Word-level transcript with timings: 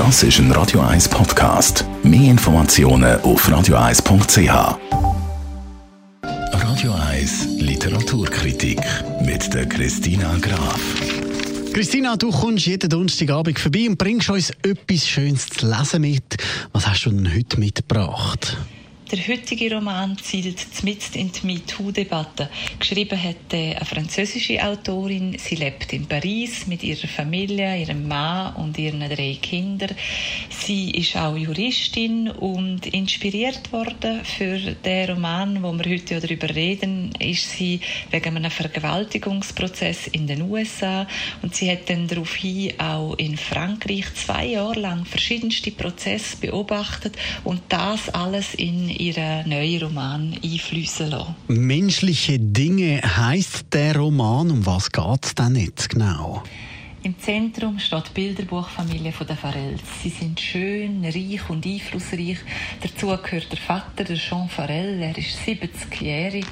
Das 0.00 0.22
ist 0.22 0.38
ein 0.38 0.50
Radio 0.52 0.80
1 0.80 1.10
Podcast. 1.10 1.84
Mehr 2.02 2.30
Informationen 2.30 3.20
auf 3.20 3.46
radio1.ch. 3.46 4.78
Radio 6.22 6.94
1 6.94 7.46
Literaturkritik 7.58 8.80
mit 9.20 9.52
der 9.52 9.68
Christina 9.68 10.38
Graf. 10.40 10.80
Christina, 11.74 12.16
du 12.16 12.30
kommst 12.30 12.64
jeden 12.64 12.88
Donnerstagabend 12.88 13.58
vorbei 13.58 13.88
und 13.90 13.98
bringst 13.98 14.30
uns 14.30 14.52
etwas 14.62 15.06
Schönes 15.06 15.48
zu 15.48 15.68
lesen 15.68 16.00
mit. 16.00 16.38
Was 16.72 16.86
hast 16.86 17.04
du 17.04 17.10
denn 17.10 17.34
heute 17.34 17.60
mitgebracht? 17.60 18.56
Der 19.10 19.26
heutige 19.26 19.74
Roman 19.74 20.16
zielt 20.18 20.84
mitten 20.84 21.18
in 21.18 21.32
die 21.32 21.44
MeToo-Debatte. 21.44 22.48
Geschrieben 22.78 23.20
hat 23.20 23.52
eine 23.52 23.84
französische 23.84 24.64
Autorin. 24.64 25.36
Sie 25.36 25.56
lebt 25.56 25.92
in 25.92 26.06
Paris 26.06 26.68
mit 26.68 26.84
ihrer 26.84 27.08
Familie, 27.08 27.76
ihrem 27.76 28.06
Mann 28.06 28.54
und 28.54 28.78
ihren 28.78 29.00
drei 29.00 29.36
Kindern. 29.42 29.96
Sie 30.48 30.92
ist 30.92 31.16
auch 31.16 31.36
Juristin 31.36 32.30
und 32.30 32.86
inspiriert 32.86 33.72
worden 33.72 34.24
für 34.24 34.58
den 34.58 35.10
Roman, 35.10 35.60
wo 35.60 35.72
wir 35.72 35.90
heute 35.90 36.20
darüber 36.20 36.54
reden, 36.54 37.10
ist 37.18 37.50
sie 37.50 37.80
wegen 38.12 38.36
einem 38.36 38.52
Vergewaltigungsprozess 38.52 40.06
in 40.06 40.28
den 40.28 40.42
USA 40.42 41.08
und 41.42 41.56
sie 41.56 41.68
hat 41.68 41.90
dann 41.90 42.06
daraufhin 42.06 42.78
auch 42.78 43.14
in 43.14 43.36
Frankreich 43.36 44.04
zwei 44.14 44.46
Jahre 44.46 44.78
lang 44.78 45.04
verschiedenste 45.04 45.72
Prozesse 45.72 46.36
beobachtet 46.36 47.16
und 47.42 47.62
das 47.70 48.08
alles 48.10 48.54
in 48.54 48.99
ihren 49.00 49.48
neuen 49.48 49.82
Roman 49.82 50.34
einfließen 50.44 51.10
lassen. 51.10 51.34
Menschliche 51.48 52.38
Dinge 52.38 53.00
heißt 53.02 53.66
der 53.72 53.96
Roman. 53.96 54.50
Um 54.50 54.66
was 54.66 54.92
geht 54.92 55.24
es 55.24 55.34
denn 55.34 55.56
jetzt 55.56 55.88
genau? 55.88 56.42
Im 57.02 57.18
Zentrum 57.18 57.78
steht 57.78 58.08
die 58.08 58.12
Bilderbuchfamilie 58.12 59.14
der 59.26 59.34
Farels. 59.34 59.80
Sie 60.02 60.10
sind 60.10 60.38
schön, 60.38 61.02
reich 61.02 61.48
und 61.48 61.64
einflussreich. 61.64 62.36
Dazu 62.82 63.06
gehört 63.06 63.50
der 63.50 63.58
Vater, 63.58 64.04
der 64.04 64.16
Jean 64.16 64.50
Farel. 64.50 65.00
Er 65.00 65.16
ist 65.16 65.38
70-jährig 65.46 66.44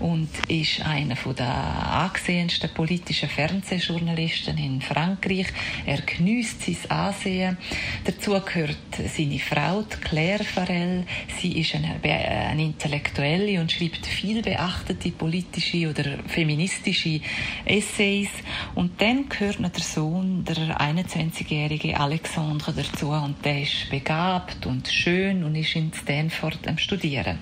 und 0.00 0.28
ist 0.48 0.84
einer 0.84 1.14
der 1.14 1.46
angesehensten 1.48 2.68
politischen 2.74 3.30
Fernsehjournalisten 3.30 4.58
in 4.58 4.82
Frankreich. 4.82 5.46
Er 5.86 6.02
genießt 6.02 6.60
sein 6.60 6.90
Ansehen. 6.90 7.56
Dazu 8.04 8.38
gehört 8.44 8.76
seine 9.16 9.38
Frau, 9.38 9.84
Claire 10.02 10.44
Farel. 10.44 11.06
Sie 11.40 11.58
ist 11.58 11.76
eine, 11.76 11.98
eine 12.02 12.62
Intellektuelle 12.62 13.58
und 13.58 13.72
schreibt 13.72 14.04
viel 14.04 14.42
beachtete 14.42 15.12
politische 15.12 15.88
oder 15.88 16.18
feministische 16.26 17.22
Essays. 17.64 18.28
Und 18.74 19.00
dann 19.00 19.30
gehört 19.30 19.60
noch 19.60 19.70
der 19.70 19.93
Sohn, 19.94 20.44
der 20.44 20.56
21-jährige 20.80 22.00
Alexandre, 22.00 22.72
dazu 22.72 23.10
und 23.10 23.44
der 23.44 23.62
ist 23.62 23.88
begabt 23.90 24.66
und 24.66 24.88
schön 24.88 25.44
und 25.44 25.54
ist 25.54 25.76
in 25.76 25.92
Stanford 25.94 26.66
am 26.66 26.78
Studieren. 26.78 27.38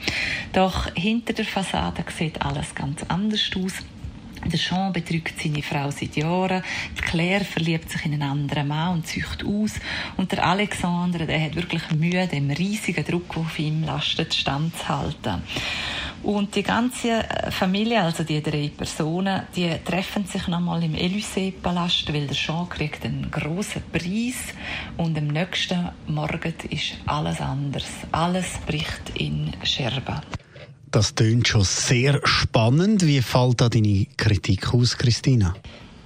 Doch 0.53 0.95
hinter 0.95 1.33
der 1.33 1.47
Fassade 1.47 2.05
sieht 2.15 2.43
alles 2.43 2.75
ganz 2.75 3.05
anders 3.09 3.51
aus. 3.57 3.73
Der 4.45 4.59
Jean 4.59 4.93
betrügt 4.93 5.41
seine 5.41 5.63
Frau 5.63 5.91
seit 5.91 6.15
Jahren. 6.17 6.63
Die 6.99 7.01
Claire 7.01 7.45
verliebt 7.45 7.91
sich 7.91 8.05
in 8.05 8.15
einen 8.15 8.23
anderen 8.23 8.69
Mann 8.69 8.97
und 8.97 9.07
zücht 9.07 9.45
aus. 9.47 9.75
Und 10.19 10.33
der 10.33 10.45
Alexandre, 10.45 11.27
der 11.27 11.41
hat 11.43 11.55
wirklich 11.55 11.91
Mühe, 11.93 12.27
dem 12.27 12.51
riesigen 12.51 13.05
Druck, 13.05 13.33
der 13.33 13.43
auf 13.43 13.59
ihm 13.59 13.85
lastet, 13.85 14.35
standzuhalten. 14.35 15.43
Und 16.23 16.55
die 16.55 16.63
ganze 16.63 17.25
Familie, 17.51 18.03
also 18.03 18.23
die 18.23 18.41
drei 18.43 18.71
Personen, 18.77 19.43
die 19.57 19.71
treffen 19.85 20.25
sich 20.25 20.47
nochmal 20.47 20.85
im 20.85 20.95
Élysée-Palast, 20.95 22.13
weil 22.13 22.29
der 22.29 22.37
Jean 22.37 22.69
kriegt 22.69 23.05
einen 23.05 23.29
grossen 23.31 23.83
Preis 23.93 24.55
und 24.97 25.19
am 25.19 25.27
nächsten 25.27 25.89
Morgen 26.07 26.55
ist 26.71 26.95
alles 27.07 27.41
anders. 27.41 27.87
Alles 28.13 28.59
bricht 28.67 29.11
in 29.15 29.53
Scherben. 29.65 30.21
Das 30.93 31.15
klingt 31.15 31.49
schon 31.49 31.65
sehr 31.65 32.21
spannend. 32.23 33.05
Wie 33.05 33.23
fällt 33.23 33.61
da 33.61 33.69
deine 33.69 34.07
Kritik 34.17 34.75
aus, 34.75 34.97
Christina? 34.97 35.55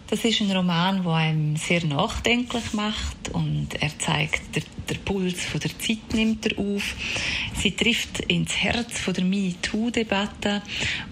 Das 0.09 0.25
ist 0.25 0.41
ein 0.41 0.53
Roman, 0.53 1.03
der 1.03 1.13
einem 1.13 1.57
sehr 1.57 1.85
nachdenklich 1.85 2.73
macht 2.73 3.29
und 3.33 3.71
er 3.81 3.91
zeigt, 3.99 4.55
der, 4.55 4.63
der 4.89 4.95
Puls 4.99 5.41
von 5.41 5.59
der 5.59 5.77
Zeit 5.77 6.15
nimmt 6.15 6.47
er 6.47 6.57
auf. 6.61 6.95
Sie 7.59 7.71
trifft 7.73 8.21
ins 8.21 8.57
Herz 8.57 9.01
von 9.01 9.15
der 9.15 9.25
MeToo-Debatte 9.25 10.63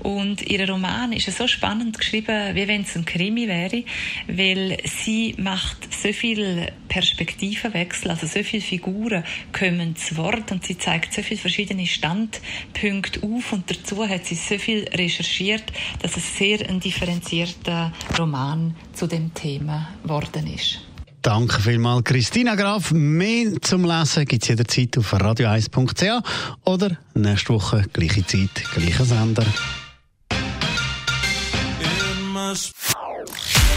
und 0.00 0.42
ihr 0.42 0.68
Roman 0.68 1.12
ist 1.12 1.30
so 1.36 1.48
spannend 1.48 1.98
geschrieben, 1.98 2.54
wie 2.54 2.68
wenn 2.68 2.82
es 2.82 2.94
ein 2.96 3.04
Krimi 3.04 3.48
wäre, 3.48 3.84
weil 4.28 4.78
sie 4.84 5.34
macht 5.38 5.92
so 5.92 6.12
viel 6.12 6.70
Perspektivenwechsel, 6.88 8.10
also 8.10 8.26
so 8.26 8.42
viele 8.42 8.62
Figuren 8.62 9.24
kommen 9.52 9.96
zu 9.96 10.16
Wort 10.16 10.52
und 10.52 10.64
sie 10.64 10.78
zeigt 10.78 11.12
so 11.14 11.22
viele 11.22 11.40
verschiedene 11.40 11.86
Standpunkte 11.86 13.22
auf 13.22 13.52
und 13.52 13.70
dazu 13.70 14.06
hat 14.06 14.26
sie 14.26 14.34
so 14.34 14.58
viel 14.58 14.88
recherchiert, 14.88 15.64
dass 16.02 16.16
es 16.16 16.36
sehr 16.36 16.68
ein 16.68 16.80
differenzierter 16.80 17.92
Roman 18.18 18.76
zu 18.92 19.06
dem 19.06 19.32
Thema 19.34 19.88
geworden 20.02 20.46
ist. 20.46 20.83
Danke 21.24 21.58
vielmals, 21.62 22.04
Christina 22.04 22.54
Graf. 22.54 22.92
Mehr 22.92 23.52
zum 23.62 23.86
Lesen 23.86 24.26
gibt 24.26 24.42
es 24.42 24.48
jederzeit 24.50 24.98
auf 24.98 25.14
radio1.ch 25.14 26.22
oder 26.66 26.98
nächste 27.14 27.54
Woche 27.54 27.82
gleiche 27.94 28.26
Zeit, 28.26 28.50
gleicher 28.74 29.06
Sender. 29.06 29.46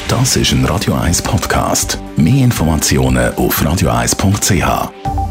Das 0.10 0.36
ist 0.36 0.52
ein 0.52 0.66
Radio 0.66 0.96
1 0.96 1.22
Podcast. 1.22 1.98
Mehr 2.18 2.44
Informationen 2.44 3.34
auf 3.36 3.62
radio1.ch. 3.62 5.27